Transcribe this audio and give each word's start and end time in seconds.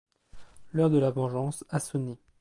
L’heure 0.73 0.89
de 0.89 0.97
la 0.97 1.11
vengeance 1.11 1.63
a 1.69 1.79
sonné… 1.79 2.17